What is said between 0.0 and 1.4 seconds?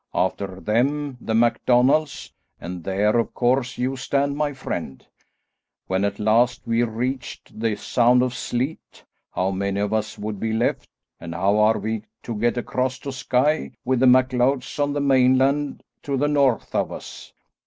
After them the